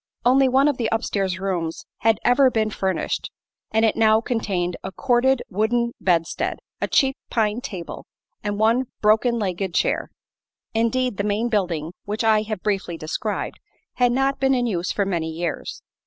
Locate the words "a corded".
4.83-5.43